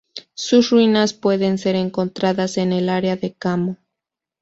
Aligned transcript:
Sus 0.33 0.71
ruinas 0.71 1.13
pueden 1.13 1.59
ser 1.59 1.75
encontradas 1.75 2.57
en 2.57 2.73
el 2.73 2.89
área 2.89 3.17
de 3.17 3.35
Kamo. 3.35 3.77